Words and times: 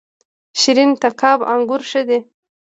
شیرین 0.59 0.91
تګاب 1.01 1.39
انګور 1.53 1.81
ښه 1.89 2.01
دي؟ 2.07 2.19